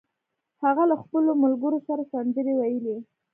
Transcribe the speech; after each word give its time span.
هغه 0.63 0.83
له 0.91 0.95
خپلو 1.01 1.31
ملګرو 1.43 1.79
سره 1.87 2.03
سندرې 2.11 2.53
ویلې 2.55 2.97